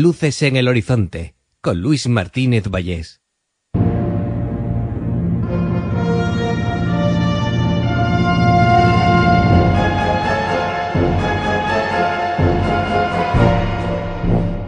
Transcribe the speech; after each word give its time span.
Luces 0.00 0.42
en 0.42 0.54
el 0.54 0.68
horizonte, 0.68 1.34
con 1.60 1.80
Luis 1.80 2.06
Martínez 2.06 2.68
Vallés. 2.68 3.20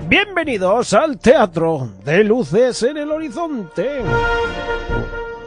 Bienvenidos 0.08 0.94
al 0.94 1.21
Teatro 1.21 1.92
de 2.04 2.24
Luces 2.24 2.83
en 2.83 2.97
el 2.97 3.12
Horizonte. 3.12 4.03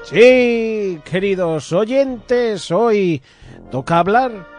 Sí, 0.05 1.02
queridos 1.04 1.73
oyentes, 1.73 2.71
hoy 2.71 3.21
toca 3.70 4.00
hablar 4.00 4.52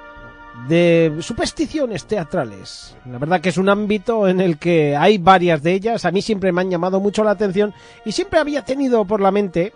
de 0.68 1.16
supersticiones 1.20 2.06
teatrales. 2.06 2.96
La 3.04 3.18
verdad 3.18 3.40
que 3.40 3.50
es 3.50 3.58
un 3.58 3.68
ámbito 3.68 4.28
en 4.28 4.40
el 4.40 4.58
que 4.58 4.96
hay 4.96 5.18
varias 5.18 5.62
de 5.62 5.72
ellas. 5.72 6.04
A 6.04 6.10
mí 6.10 6.22
siempre 6.22 6.52
me 6.52 6.62
han 6.62 6.70
llamado 6.70 7.00
mucho 7.00 7.24
la 7.24 7.32
atención 7.32 7.74
y 8.04 8.12
siempre 8.12 8.38
había 8.38 8.64
tenido 8.64 9.04
por 9.04 9.20
la 9.20 9.30
mente 9.30 9.72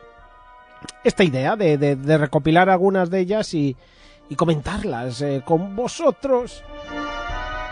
esta 1.04 1.24
idea 1.24 1.56
de, 1.56 2.18
recopilar 2.18 2.70
algunas 2.70 3.10
de 3.10 3.20
ellas 3.20 3.52
y, 3.54 3.76
comentarlas 4.36 5.22
eh, 5.22 5.42
con 5.44 5.74
vosotros. 5.74 6.62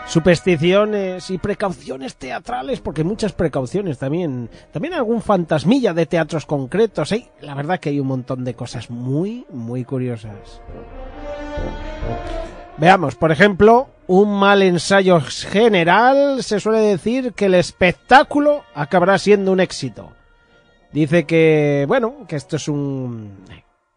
Supersticiones 0.06 1.30
y 1.30 1.38
precauciones 1.38 2.14
teatrales, 2.14 2.80
porque 2.80 3.02
muchas 3.02 3.32
precauciones 3.32 3.98
también. 3.98 4.48
También 4.72 4.94
algún 4.94 5.20
fantasmilla 5.20 5.92
de 5.92 6.06
teatros 6.06 6.46
concretos. 6.46 7.10
¿eh? 7.10 7.28
La 7.40 7.54
verdad 7.54 7.80
que 7.80 7.88
hay 7.88 7.98
un 7.98 8.06
montón 8.06 8.44
de 8.44 8.54
cosas 8.54 8.88
muy, 8.88 9.44
muy 9.50 9.84
curiosas. 9.84 10.60
Veamos, 12.78 13.14
por 13.14 13.32
ejemplo, 13.32 13.88
un 14.06 14.38
mal 14.38 14.62
ensayo 14.62 15.20
general 15.20 16.42
se 16.42 16.60
suele 16.60 16.80
decir 16.80 17.32
que 17.32 17.46
el 17.46 17.54
espectáculo 17.54 18.64
acabará 18.74 19.18
siendo 19.18 19.52
un 19.52 19.60
éxito. 19.60 20.12
Dice 20.92 21.24
que, 21.24 21.84
bueno, 21.88 22.26
que 22.28 22.36
esto 22.36 22.56
es 22.56 22.68
un, 22.68 23.38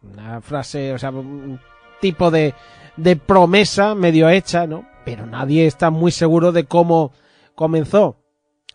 una 0.02 0.42
frase, 0.42 0.94
o 0.94 0.98
sea, 0.98 1.12
un 1.12 1.60
tipo 2.00 2.32
de, 2.32 2.54
de 2.96 3.16
promesa 3.18 3.96
medio 3.96 4.30
hecha, 4.30 4.66
¿no? 4.66 4.86
Pero 5.04 5.26
nadie 5.26 5.66
está 5.66 5.90
muy 5.90 6.12
seguro 6.12 6.52
de 6.52 6.64
cómo 6.66 7.12
comenzó. 7.56 8.18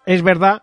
Es 0.04 0.22
verdad 0.22 0.62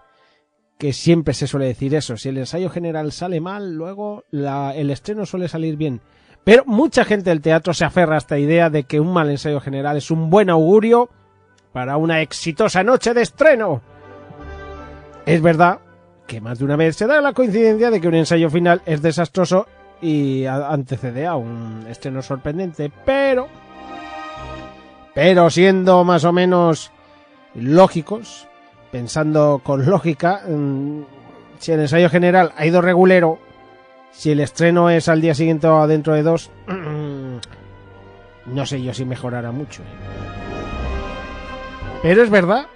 que 0.77 0.93
siempre 0.93 1.33
se 1.33 1.47
suele 1.47 1.65
decir 1.65 1.93
eso. 1.95 2.15
Si 2.17 2.29
el 2.29 2.37
ensayo 2.37 2.69
general 2.69 3.11
sale 3.11 3.41
mal, 3.41 3.73
luego 3.73 4.23
la- 4.31 4.75
el 4.75 4.91
estreno 4.91 5.25
suele 5.25 5.47
salir 5.47 5.77
bien. 5.77 6.01
Pero 6.43 6.63
mucha 6.65 7.05
gente 7.05 7.29
del 7.29 7.41
teatro 7.41 7.73
se 7.73 7.85
aferra 7.85 8.15
a 8.15 8.17
esta 8.17 8.39
idea 8.39 8.69
de 8.69 8.83
que 8.83 8.99
un 8.99 9.13
mal 9.13 9.29
ensayo 9.29 9.59
general 9.59 9.97
es 9.97 10.09
un 10.09 10.29
buen 10.29 10.49
augurio 10.49 11.09
para 11.71 11.97
una 11.97 12.21
exitosa 12.21 12.83
noche 12.83 13.13
de 13.13 13.21
estreno. 13.21 13.81
Es 15.25 15.41
verdad 15.41 15.79
que 16.27 16.41
más 16.41 16.59
de 16.59 16.65
una 16.65 16.75
vez 16.75 16.95
se 16.95 17.07
da 17.07 17.21
la 17.21 17.33
coincidencia 17.33 17.91
de 17.91 18.01
que 18.01 18.07
un 18.07 18.15
ensayo 18.15 18.49
final 18.49 18.81
es 18.85 19.01
desastroso 19.01 19.67
y 20.01 20.45
antecede 20.45 21.27
a 21.27 21.35
un 21.35 21.85
estreno 21.87 22.21
sorprendente, 22.21 22.91
pero 23.05 23.47
pero 25.13 25.49
siendo 25.49 26.03
más 26.03 26.23
o 26.23 26.31
menos 26.31 26.91
lógicos, 27.53 28.47
pensando 28.91 29.61
con 29.63 29.85
lógica, 29.85 30.41
mm, 30.47 31.01
si 31.59 31.73
el 31.73 31.81
ensayo 31.81 32.09
general 32.09 32.53
ha 32.55 32.65
ido 32.65 32.81
regulero, 32.81 33.39
si 34.11 34.31
el 34.31 34.39
estreno 34.39 34.89
es 34.89 35.07
al 35.07 35.21
día 35.21 35.33
siguiente 35.33 35.67
o 35.67 35.87
dentro 35.87 36.13
de 36.13 36.23
dos, 36.23 36.51
no 38.45 38.65
sé 38.65 38.81
yo 38.81 38.93
si 38.93 39.05
mejorará 39.05 39.51
mucho. 39.51 39.81
Pero 42.01 42.23
es 42.23 42.29
verdad, 42.29 42.67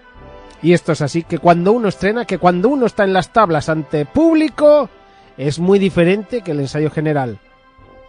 y 0.61 0.73
esto 0.73 0.91
es 0.91 1.01
así, 1.01 1.23
que 1.23 1.39
cuando 1.39 1.71
uno 1.71 1.87
estrena, 1.87 2.25
que 2.25 2.37
cuando 2.37 2.69
uno 2.69 2.85
está 2.85 3.03
en 3.03 3.13
las 3.13 3.33
tablas 3.33 3.69
ante 3.69 4.05
público, 4.05 4.89
es 5.37 5.59
muy 5.59 5.79
diferente 5.79 6.41
que 6.41 6.51
el 6.51 6.59
ensayo 6.59 6.89
general, 6.89 7.39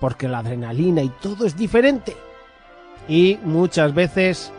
porque 0.00 0.28
la 0.28 0.38
adrenalina 0.38 1.02
y 1.02 1.08
todo 1.08 1.46
es 1.46 1.56
diferente. 1.56 2.16
Y 3.08 3.38
muchas 3.44 3.94
veces 3.94 4.52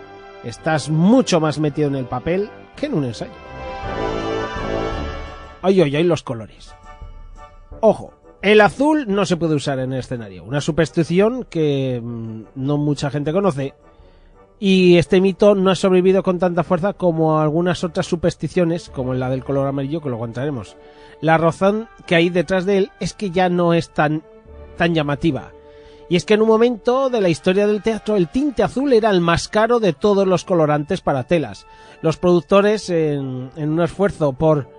estás 0.43 0.89
mucho 0.89 1.39
más 1.39 1.59
metido 1.59 1.87
en 1.87 1.95
el 1.95 2.05
papel 2.05 2.49
que 2.75 2.87
en 2.87 2.93
un 2.93 3.05
ensayo. 3.05 3.31
Ay, 5.61 5.81
ay, 5.81 5.95
ay, 5.95 6.03
los 6.03 6.23
colores. 6.23 6.73
Ojo, 7.81 8.13
el 8.41 8.61
azul 8.61 9.05
no 9.07 9.25
se 9.25 9.37
puede 9.37 9.55
usar 9.55 9.79
en 9.79 9.93
el 9.93 9.99
escenario. 9.99 10.43
Una 10.43 10.61
superstición 10.61 11.45
que 11.49 11.99
mm, 12.03 12.41
no 12.55 12.77
mucha 12.77 13.09
gente 13.09 13.33
conoce. 13.33 13.73
Y 14.59 14.97
este 14.97 15.21
mito 15.21 15.53
no 15.53 15.69
ha 15.69 15.75
sobrevivido 15.75 16.23
con 16.23 16.39
tanta 16.39 16.63
fuerza 16.63 16.93
como 16.93 17.39
algunas 17.39 17.83
otras 17.83 18.07
supersticiones, 18.07 18.89
como 18.89 19.13
la 19.13 19.29
del 19.29 19.43
color 19.43 19.67
amarillo, 19.67 20.01
que 20.01 20.09
luego 20.09 20.25
entraremos. 20.25 20.75
La 21.21 21.37
razón 21.37 21.87
que 22.07 22.15
hay 22.15 22.29
detrás 22.29 22.65
de 22.65 22.79
él 22.79 22.91
es 22.99 23.13
que 23.13 23.29
ya 23.29 23.49
no 23.49 23.73
es 23.73 23.89
tan, 23.89 24.23
tan 24.75 24.95
llamativa. 24.95 25.51
Y 26.09 26.15
es 26.15 26.25
que 26.25 26.35
en 26.35 26.41
un 26.41 26.47
momento 26.47 27.09
de 27.09 27.21
la 27.21 27.29
historia 27.29 27.67
del 27.67 27.83
teatro 27.83 28.15
el 28.15 28.29
tinte 28.29 28.63
azul 28.63 28.93
era 28.93 29.09
el 29.09 29.21
más 29.21 29.47
caro 29.47 29.79
de 29.79 29.93
todos 29.93 30.25
los 30.25 30.43
colorantes 30.43 31.01
para 31.01 31.25
telas. 31.25 31.67
Los 32.01 32.17
productores, 32.17 32.89
en 32.89 33.51
un 33.57 33.81
esfuerzo 33.81 34.33
por, 34.33 34.76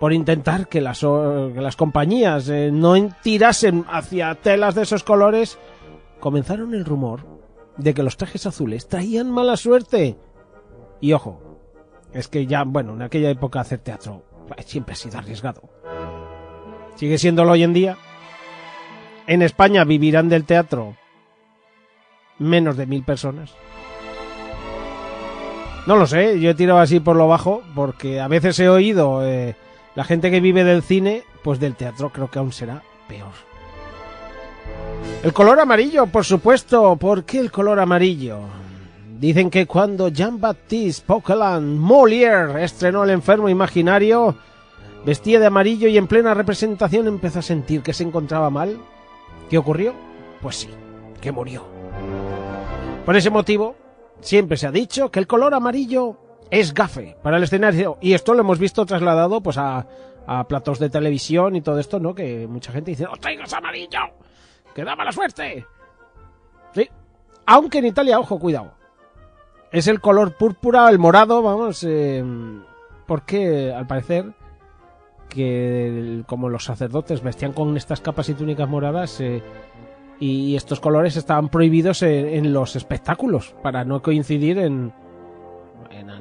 por 0.00 0.12
intentar 0.12 0.68
que 0.68 0.80
las, 0.80 1.00
que 1.00 1.60
las 1.60 1.76
compañías 1.76 2.48
eh, 2.48 2.70
no 2.72 2.94
en- 2.96 3.14
tirasen 3.22 3.84
hacia 3.90 4.34
telas 4.36 4.74
de 4.74 4.82
esos 4.82 5.02
colores, 5.04 5.58
comenzaron 6.20 6.74
el 6.74 6.84
rumor 6.84 7.20
de 7.76 7.94
que 7.94 8.02
los 8.02 8.16
trajes 8.16 8.46
azules 8.46 8.88
traían 8.88 9.30
mala 9.30 9.56
suerte. 9.56 10.16
Y 11.00 11.12
ojo, 11.12 11.40
es 12.12 12.28
que 12.28 12.46
ya, 12.46 12.64
bueno, 12.64 12.94
en 12.94 13.02
aquella 13.02 13.30
época 13.30 13.60
hacer 13.60 13.80
teatro 13.80 14.22
siempre 14.64 14.92
ha 14.94 14.96
sido 14.96 15.18
arriesgado. 15.18 15.62
Sigue 16.96 17.18
siéndolo 17.18 17.52
hoy 17.52 17.62
en 17.62 17.72
día. 17.72 17.96
En 19.26 19.42
España 19.42 19.84
vivirán 19.84 20.28
del 20.28 20.44
teatro 20.44 20.96
menos 22.38 22.76
de 22.76 22.86
mil 22.86 23.04
personas. 23.04 23.52
No 25.86 25.96
lo 25.96 26.06
sé, 26.06 26.38
yo 26.40 26.50
he 26.50 26.54
tirado 26.54 26.80
así 26.80 27.00
por 27.00 27.16
lo 27.16 27.28
bajo 27.28 27.62
porque 27.74 28.20
a 28.20 28.28
veces 28.28 28.58
he 28.60 28.68
oído 28.68 29.24
eh, 29.26 29.56
la 29.98 30.04
gente 30.04 30.30
que 30.30 30.38
vive 30.38 30.62
del 30.62 30.84
cine, 30.84 31.24
pues 31.42 31.58
del 31.58 31.74
teatro 31.74 32.10
creo 32.10 32.30
que 32.30 32.38
aún 32.38 32.52
será 32.52 32.84
peor. 33.08 33.32
El 35.24 35.32
color 35.32 35.58
amarillo, 35.58 36.06
por 36.06 36.24
supuesto. 36.24 36.94
¿Por 36.94 37.24
qué 37.24 37.40
el 37.40 37.50
color 37.50 37.80
amarillo? 37.80 38.38
Dicen 39.18 39.50
que 39.50 39.66
cuando 39.66 40.06
Jean-Baptiste 40.06 41.04
Poquelin 41.04 41.76
Molière 41.76 42.62
estrenó 42.62 43.02
El 43.02 43.10
enfermo 43.10 43.48
imaginario, 43.48 44.36
vestía 45.04 45.40
de 45.40 45.46
amarillo 45.46 45.88
y 45.88 45.98
en 45.98 46.06
plena 46.06 46.32
representación 46.32 47.08
empezó 47.08 47.40
a 47.40 47.42
sentir 47.42 47.82
que 47.82 47.92
se 47.92 48.04
encontraba 48.04 48.50
mal. 48.50 48.78
¿Qué 49.50 49.58
ocurrió? 49.58 49.94
Pues 50.40 50.58
sí, 50.58 50.68
que 51.20 51.32
murió. 51.32 51.64
Por 53.04 53.16
ese 53.16 53.30
motivo, 53.30 53.74
siempre 54.20 54.58
se 54.58 54.68
ha 54.68 54.70
dicho 54.70 55.10
que 55.10 55.18
el 55.18 55.26
color 55.26 55.54
amarillo 55.54 56.27
es 56.50 56.74
gafe 56.74 57.16
para 57.22 57.36
el 57.36 57.42
escenario. 57.42 57.98
Y 58.00 58.14
esto 58.14 58.34
lo 58.34 58.40
hemos 58.40 58.58
visto 58.58 58.86
trasladado 58.86 59.40
pues 59.40 59.58
a, 59.58 59.86
a 60.26 60.44
platos 60.46 60.78
de 60.78 60.90
televisión 60.90 61.56
y 61.56 61.62
todo 61.62 61.78
esto, 61.78 61.98
¿no? 61.98 62.14
Que 62.14 62.46
mucha 62.46 62.72
gente 62.72 62.90
dice, 62.90 63.04
¡No 63.04 63.16
traigas 63.16 63.52
amarillo! 63.52 64.00
¡Que 64.74 64.84
da 64.84 64.94
mala 64.94 65.12
suerte! 65.12 65.66
Sí. 66.74 66.88
Aunque 67.46 67.78
en 67.78 67.86
Italia, 67.86 68.18
ojo, 68.20 68.38
cuidado. 68.38 68.72
Es 69.72 69.86
el 69.86 70.00
color 70.00 70.36
púrpura, 70.36 70.88
el 70.90 70.98
morado, 70.98 71.42
vamos, 71.42 71.84
eh, 71.86 72.24
porque 73.06 73.72
al 73.72 73.86
parecer 73.86 74.32
que 75.28 76.22
como 76.26 76.48
los 76.48 76.64
sacerdotes 76.64 77.22
vestían 77.22 77.52
con 77.52 77.76
estas 77.76 78.00
capas 78.00 78.30
y 78.30 78.34
túnicas 78.34 78.68
moradas 78.68 79.20
eh, 79.20 79.42
y 80.18 80.56
estos 80.56 80.80
colores 80.80 81.16
estaban 81.16 81.50
prohibidos 81.50 82.02
en, 82.02 82.28
en 82.28 82.52
los 82.54 82.76
espectáculos 82.76 83.54
para 83.62 83.84
no 83.84 84.00
coincidir 84.00 84.58
en 84.58 84.92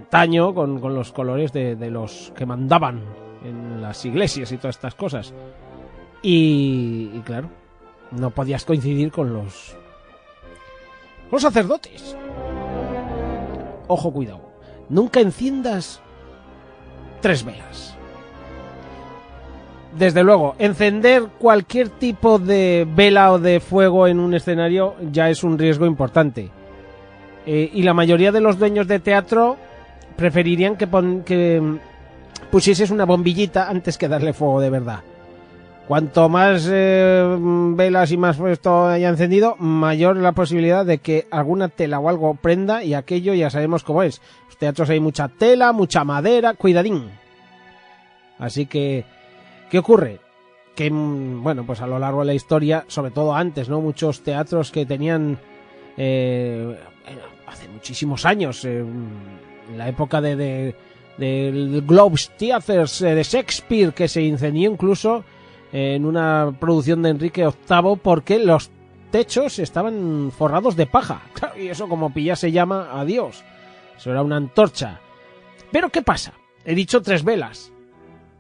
antaño 0.08 0.54
con, 0.54 0.80
con 0.80 0.96
los 0.96 1.12
colores 1.12 1.52
de, 1.52 1.76
de 1.76 1.92
los 1.92 2.32
que 2.36 2.46
mandaban 2.46 3.02
en 3.44 3.82
las 3.82 4.06
iglesias 4.06 4.52
y 4.52 4.58
todas 4.58 4.78
estas 4.78 4.96
cosas. 4.96 5.34
Y, 6.22 7.12
y 7.14 7.22
claro, 7.26 7.50
no 8.12 8.30
podías 8.30 8.64
coincidir 8.64 9.12
con 9.12 9.34
los, 9.34 9.76
los 11.30 11.42
sacerdotes. 11.42 12.16
Ojo, 13.88 14.12
cuidado. 14.12 14.42
Nunca 14.90 15.20
enciendas 15.20 16.02
tres 17.22 17.44
velas. 17.44 17.96
Desde 19.98 20.24
luego, 20.24 20.56
encender 20.58 21.24
cualquier 21.38 21.90
tipo 21.90 22.40
de 22.40 22.88
vela 22.90 23.34
o 23.34 23.40
de 23.40 23.60
fuego 23.60 24.08
en 24.08 24.20
un 24.20 24.34
escenario 24.34 24.96
ya 25.12 25.30
es 25.30 25.44
un 25.44 25.58
riesgo 25.58 25.86
importante. 25.86 26.50
Eh, 27.46 27.70
y 27.74 27.84
la 27.84 27.94
mayoría 27.94 28.32
de 28.32 28.42
los 28.42 28.58
dueños 28.58 28.88
de 28.88 29.00
teatro 29.00 29.58
preferirían 30.18 30.76
que, 30.76 30.88
pon- 30.88 31.24
que 31.24 31.62
pusieses 32.52 32.92
una 32.92 33.06
bombillita 33.06 33.70
antes 33.70 33.98
que 33.98 34.08
darle 34.10 34.34
fuego 34.34 34.60
de 34.60 34.70
verdad. 34.70 35.00
Cuanto 35.88 36.28
más 36.28 36.68
eh, 36.70 37.38
velas 37.40 38.12
y 38.12 38.18
más 38.18 38.38
esto 38.42 38.88
haya 38.88 39.08
encendido, 39.08 39.56
mayor 39.58 40.18
la 40.18 40.34
posibilidad 40.34 40.86
de 40.86 40.98
que 40.98 41.28
alguna 41.32 41.70
tela 41.70 42.00
o 42.00 42.10
algo 42.10 42.34
prenda 42.34 42.84
y 42.84 42.94
aquello 42.94 43.34
ya 43.34 43.50
sabemos 43.50 43.86
cómo 43.86 44.04
es. 44.04 44.22
Los 44.48 44.58
teatros 44.58 44.90
hay 44.90 45.00
mucha 45.00 45.30
tela, 45.30 45.72
mucha 45.72 46.04
madera, 46.04 46.56
cuidadín. 46.56 47.10
Así 48.38 48.66
que, 48.66 49.06
¿qué 49.70 49.80
ocurre? 49.80 50.20
Que, 50.76 50.92
mm, 50.92 51.42
bueno, 51.42 51.66
pues 51.66 51.80
a 51.80 51.88
lo 51.88 51.98
largo 52.00 52.20
de 52.20 52.26
la 52.28 52.34
historia, 52.34 52.84
sobre 52.88 53.12
todo 53.12 53.34
antes, 53.34 53.70
¿no? 53.70 53.80
Muchos 53.80 54.22
teatros 54.24 54.72
que 54.72 54.86
tenían, 54.86 55.40
eh, 55.96 56.78
hace 57.48 57.68
muchísimos 57.70 58.26
años, 58.26 58.66
eh, 58.66 58.84
en 59.70 59.78
la 59.78 59.88
época 59.88 60.22
de, 60.22 60.36
de 60.36 60.76
del 61.18 61.84
Globes 61.86 62.32
Theatres 62.38 63.02
eh, 63.02 63.16
de 63.16 63.24
Shakespeare, 63.24 63.94
que 63.94 64.08
se 64.08 64.22
incendió 64.22 64.72
incluso 64.72 65.24
en 65.72 66.06
una 66.06 66.56
producción 66.60 67.02
de 67.02 67.10
Enrique 67.10 67.44
VIII 67.44 67.98
porque 68.02 68.40
los 68.40 68.72
techos 69.12 69.60
estaban 69.60 70.32
forrados 70.32 70.76
de 70.76 70.86
paja. 70.86 71.22
Y 71.58 71.70
eso 71.70 71.90
como 71.90 72.14
se 72.36 72.52
llama 72.52 72.90
a 73.00 73.04
Dios. 73.04 73.44
Eso 73.98 74.12
era 74.12 74.22
una 74.22 74.38
antorcha. 74.38 75.02
Pero 75.72 75.90
¿qué 75.90 76.04
pasa? 76.04 76.34
He 76.64 76.76
dicho 76.76 77.02
tres 77.02 77.24
velas. 77.24 77.74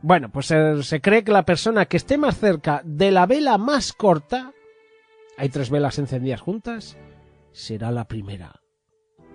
Bueno, 0.04 0.30
pues 0.30 0.46
se, 0.46 1.02
cree 1.02 1.24
que 1.24 1.32
la 1.32 1.44
persona 1.44 1.88
que 1.88 1.98
esté 1.98 2.20
más 2.20 2.38
cerca 2.38 2.82
de 2.86 3.10
la 3.10 3.26
vela 3.26 3.58
más 3.58 3.92
corta, 3.92 4.54
hay 5.36 5.50
tres 5.50 5.72
velas 5.72 5.98
encendidas 5.98 6.42
juntas, 6.42 6.96
será 7.52 7.90
la 7.90 8.08
primera 8.08 8.62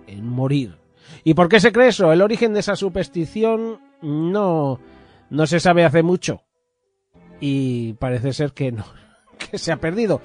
en 0.07 0.25
morir. 0.25 0.82
¿Y 1.23 1.33
por 1.33 1.49
qué 1.49 1.59
se 1.59 1.71
cree 1.71 1.89
eso? 1.89 2.11
El 2.11 2.21
origen 2.21 2.53
de 2.53 2.59
esa 2.59 2.75
superstición 2.75 3.79
no, 4.01 4.79
no 5.29 5.47
se 5.47 5.59
sabe 5.59 5.85
hace 5.85 6.03
mucho. 6.03 6.41
Y 7.39 7.93
parece 7.93 8.33
ser 8.33 8.53
que 8.53 8.71
no, 8.71 8.85
que 9.51 9.57
se 9.57 9.71
ha 9.71 9.77
perdido. 9.77 10.21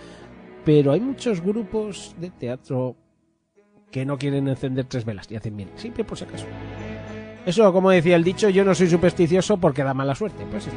Pero 0.65 0.93
hay 0.93 1.01
muchos 1.01 1.41
grupos 1.41 2.15
de 2.19 2.31
teatro 2.31 2.97
que 3.91 4.05
no 4.05 4.19
quieren 4.19 4.49
encender 4.49 4.85
tres 4.85 5.05
velas 5.05 5.31
y 5.31 5.37
hacen 5.37 5.57
bien, 5.57 5.71
siempre 5.77 6.05
por 6.05 6.19
si 6.19 6.25
acaso. 6.25 6.47
Eso, 7.47 7.73
como 7.73 7.91
decía 7.91 8.17
el 8.17 8.25
dicho, 8.25 8.51
yo 8.51 8.65
no 8.65 8.75
soy 8.75 8.89
supersticioso 8.89 9.57
porque 9.57 9.83
da 9.83 9.95
mala 9.95 10.15
suerte. 10.15 10.45
Pues. 10.51 10.69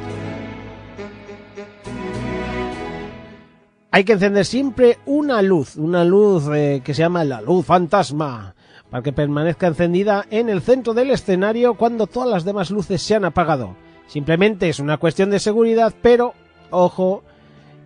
Hay 3.90 4.04
que 4.04 4.14
encender 4.14 4.46
siempre 4.46 4.98
una 5.04 5.42
luz, 5.42 5.76
una 5.76 6.02
luz 6.02 6.48
eh, 6.54 6.80
que 6.82 6.94
se 6.94 7.02
llama 7.02 7.24
la 7.24 7.42
luz 7.42 7.66
fantasma, 7.66 8.54
para 8.92 9.02
que 9.02 9.14
permanezca 9.14 9.68
encendida 9.68 10.26
en 10.30 10.50
el 10.50 10.60
centro 10.60 10.92
del 10.92 11.10
escenario 11.10 11.74
cuando 11.78 12.06
todas 12.06 12.28
las 12.28 12.44
demás 12.44 12.70
luces 12.70 13.00
se 13.00 13.14
han 13.14 13.24
apagado. 13.24 13.74
Simplemente 14.06 14.68
es 14.68 14.80
una 14.80 14.98
cuestión 14.98 15.30
de 15.30 15.38
seguridad, 15.38 15.94
pero 16.02 16.34
ojo 16.70 17.22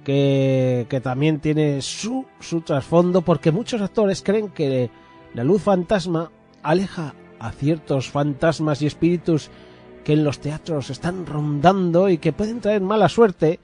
que, 0.02 0.84
que 0.90 1.00
también 1.00 1.38
tiene 1.38 1.80
su, 1.80 2.26
su 2.40 2.60
trasfondo 2.62 3.22
porque 3.22 3.52
muchos 3.52 3.80
actores 3.82 4.20
creen 4.20 4.48
que 4.48 4.90
la 5.32 5.44
luz 5.44 5.62
fantasma 5.62 6.32
aleja 6.64 7.14
a 7.38 7.52
ciertos 7.52 8.10
fantasmas 8.10 8.82
y 8.82 8.86
espíritus 8.86 9.48
que 10.02 10.14
en 10.14 10.24
los 10.24 10.40
teatros 10.40 10.90
están 10.90 11.24
rondando 11.24 12.08
y 12.08 12.18
que 12.18 12.32
pueden 12.32 12.60
traer 12.60 12.80
mala 12.80 13.08
suerte 13.08 13.60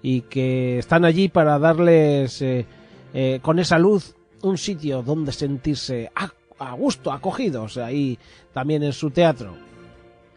y 0.00 0.22
que 0.22 0.78
están 0.78 1.04
allí 1.04 1.28
para 1.28 1.58
darles 1.58 2.40
eh, 2.40 2.64
eh, 3.12 3.40
con 3.42 3.58
esa 3.58 3.78
luz 3.78 4.14
un 4.40 4.56
sitio 4.56 5.02
donde 5.02 5.32
sentirse 5.32 6.10
a, 6.58 6.72
gusto, 6.72 7.12
acogidos 7.12 7.76
ahí 7.78 8.18
también 8.52 8.82
en 8.82 8.92
su 8.92 9.10
teatro. 9.10 9.56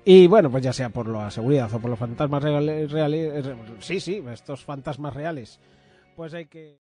Y 0.06 0.28
bueno, 0.28 0.50
pues 0.50 0.64
ya 0.64 0.74
sea 0.74 0.90
por 0.90 1.08
la 1.08 1.30
seguridad 1.30 1.74
o 1.74 1.80
por 1.80 1.90
los 1.90 2.00
fantasmas 2.00 2.42
reales, 2.42 2.92
reales 2.92 3.46
sí, 3.80 4.00
sí, 4.00 4.24
estos 4.32 4.64
fantasmas 4.64 5.14
reales, 5.14 5.60
pues 6.16 6.34
hay 6.34 6.46
que... 6.46 6.80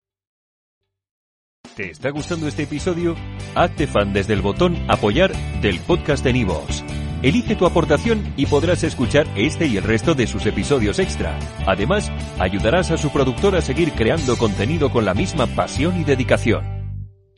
¿Te 1.76 1.92
está 1.92 2.10
gustando 2.10 2.48
este 2.48 2.64
episodio? 2.64 3.16
Hazte 3.56 3.88
fan 3.88 4.12
desde 4.12 4.34
el 4.34 4.42
botón 4.42 4.76
apoyar 4.90 5.32
del 5.62 5.80
podcast 5.80 6.24
de 6.24 6.34
Nivos. 6.34 6.84
Elige 7.22 7.56
tu 7.56 7.68
aportación 7.68 8.34
y 8.36 8.48
podrás 8.48 8.84
escuchar 8.84 9.28
este 9.36 9.68
y 9.68 9.78
el 9.78 9.84
resto 9.84 10.16
de 10.16 10.26
sus 10.26 10.46
episodios 10.48 10.98
extra. 10.98 11.38
Además, 11.68 12.12
ayudarás 12.40 12.90
a 12.90 12.98
su 12.98 13.12
productor 13.12 13.56
a 13.56 13.62
seguir 13.62 13.92
creando 13.92 14.36
contenido 14.38 14.92
con 14.92 15.06
la 15.06 15.14
misma 15.14 15.46
pasión 15.46 16.02
y 16.02 16.04
dedicación. 16.04 16.81